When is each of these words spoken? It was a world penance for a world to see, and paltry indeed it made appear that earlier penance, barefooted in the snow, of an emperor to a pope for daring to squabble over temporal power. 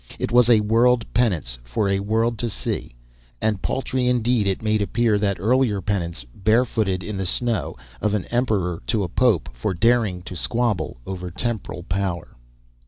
It 0.17 0.31
was 0.31 0.49
a 0.49 0.61
world 0.61 1.05
penance 1.13 1.59
for 1.63 1.87
a 1.87 1.99
world 1.99 2.39
to 2.39 2.49
see, 2.49 2.95
and 3.39 3.61
paltry 3.61 4.07
indeed 4.07 4.47
it 4.47 4.63
made 4.63 4.81
appear 4.81 5.19
that 5.19 5.39
earlier 5.39 5.79
penance, 5.79 6.25
barefooted 6.33 7.03
in 7.03 7.17
the 7.17 7.25
snow, 7.27 7.75
of 8.01 8.15
an 8.15 8.25
emperor 8.31 8.81
to 8.87 9.03
a 9.03 9.07
pope 9.07 9.49
for 9.53 9.75
daring 9.75 10.23
to 10.23 10.35
squabble 10.35 10.97
over 11.05 11.29
temporal 11.29 11.83
power. 11.83 12.29